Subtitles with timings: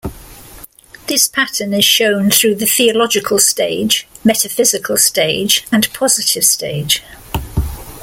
[1.05, 7.03] This pattern is shown through the theological stage, metaphysical stage, and positive stage.